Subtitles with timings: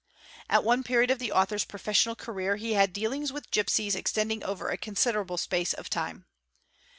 [0.49, 4.69] At one period of the uthor's professional career he had dealings with gipsies extending over
[4.69, 6.25] a onsiderable space of time.